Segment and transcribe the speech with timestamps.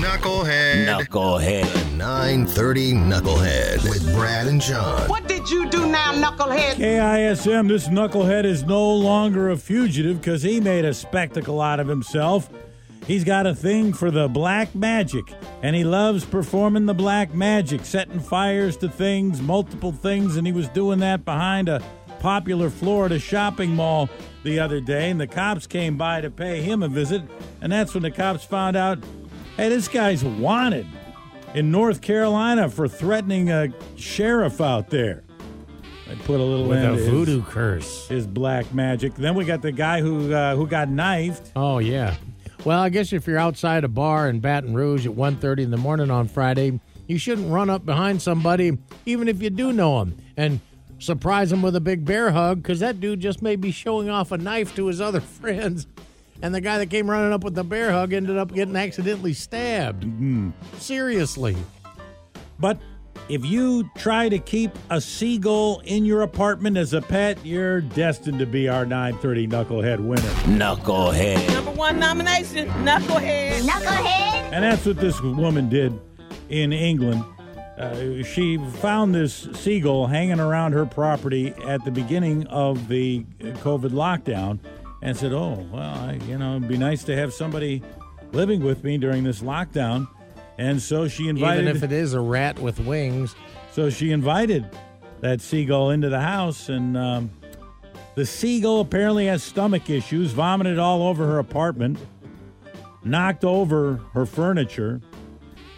[0.00, 0.86] Knucklehead.
[0.86, 1.96] Knucklehead.
[1.98, 5.06] 930 Knucklehead with Brad and John.
[5.10, 6.76] What did you do now, knucklehead?
[6.76, 11.86] KISM, this knucklehead is no longer a fugitive because he made a spectacle out of
[11.86, 12.48] himself.
[13.06, 17.84] He's got a thing for the black magic, and he loves performing the black magic,
[17.84, 21.82] setting fires to things, multiple things, and he was doing that behind a
[22.20, 24.08] popular Florida shopping mall
[24.44, 27.20] the other day, and the cops came by to pay him a visit,
[27.60, 28.98] and that's when the cops found out,
[29.56, 30.86] hey, this guy's wanted
[31.54, 35.22] in North Carolina for threatening a sheriff out there.
[36.10, 38.08] I put a little With a to his- voodoo curse.
[38.08, 39.14] his black magic.
[39.14, 41.52] Then we got the guy who uh, who got knifed.
[41.54, 42.16] Oh yeah.
[42.64, 45.78] Well, I guess if you're outside a bar in Baton Rouge at 1.30 in the
[45.78, 50.18] morning on Friday, you shouldn't run up behind somebody, even if you do know him,
[50.36, 50.60] and
[50.98, 54.30] surprise them with a big bear hug, because that dude just may be showing off
[54.30, 55.86] a knife to his other friends.
[56.42, 59.34] And the guy that came running up with the bear hug ended up getting accidentally
[59.34, 60.06] stabbed.
[60.78, 61.56] Seriously.
[62.58, 62.78] But
[63.28, 68.38] if you try to keep a seagull in your apartment as a pet, you're destined
[68.38, 70.22] to be our 930 Knucklehead winner.
[70.58, 71.48] Knucklehead.
[71.48, 73.60] Number one nomination, Knucklehead.
[73.60, 74.52] Knucklehead.
[74.52, 75.98] And that's what this woman did
[76.48, 77.24] in England.
[77.78, 83.90] Uh, she found this seagull hanging around her property at the beginning of the COVID
[83.90, 84.58] lockdown
[85.02, 87.82] and said, Oh, well, I, you know, it'd be nice to have somebody
[88.32, 90.08] living with me during this lockdown.
[90.58, 91.62] And so she invited.
[91.62, 93.34] Even if it is a rat with wings.
[93.72, 94.66] So she invited
[95.20, 97.30] that seagull into the house, and um,
[98.14, 101.98] the seagull apparently has stomach issues, vomited all over her apartment,
[103.04, 105.00] knocked over her furniture,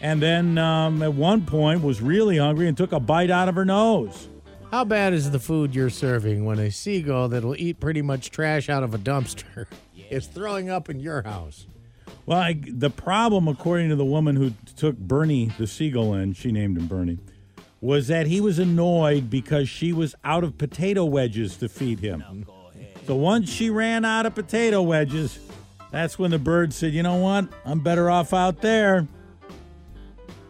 [0.00, 3.54] and then um, at one point was really hungry and took a bite out of
[3.54, 4.28] her nose.
[4.72, 8.70] How bad is the food you're serving when a seagull that'll eat pretty much trash
[8.70, 9.66] out of a dumpster
[10.10, 11.66] is throwing up in your house?
[12.24, 16.52] Well, I, the problem, according to the woman who took Bernie the seagull in, she
[16.52, 17.18] named him Bernie,
[17.82, 22.46] was that he was annoyed because she was out of potato wedges to feed him.
[23.06, 25.38] So once she ran out of potato wedges,
[25.90, 27.46] that's when the bird said, "You know what?
[27.66, 29.06] I'm better off out there."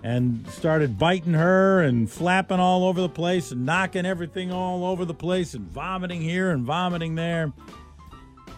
[0.02, 5.04] And started biting her and flapping all over the place and knocking everything all over
[5.04, 7.52] the place and vomiting here and vomiting there.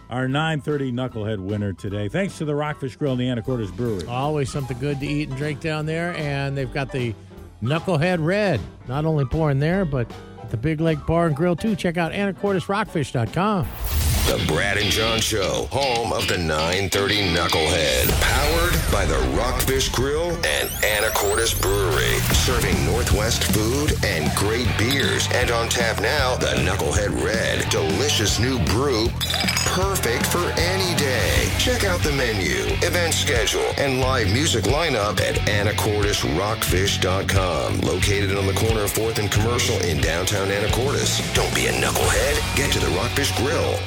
[0.09, 2.07] Our 9:30 knucklehead winner today.
[2.07, 4.07] Thanks to the Rockfish Grill and the Anacortes Brewery.
[4.07, 6.15] Always something good to eat and drink down there.
[6.15, 7.13] And they've got the
[7.63, 10.11] Knucklehead Red, not only pouring there, but
[10.41, 11.75] at the Big Lake Bar and Grill too.
[11.75, 13.67] Check out anacortesrockfish.com.
[14.25, 18.09] The Brad and John Show, home of the 930 Knucklehead.
[18.21, 22.17] Powered by the Rockfish Grill and Anacortes Brewery.
[22.33, 25.27] Serving Northwest food and great beers.
[25.31, 27.69] And on tap now, the Knucklehead Red.
[27.69, 29.09] Delicious new brew.
[29.77, 31.51] Perfect for any day.
[31.59, 37.81] Check out the menu, event schedule, and live music lineup at anacortesrockfish.com.
[37.81, 41.21] Located on the corner of 4th and Commercial in downtown Anacortes.
[41.35, 42.41] Don't be a knucklehead.
[42.55, 43.77] Get to the Rockfish Grill.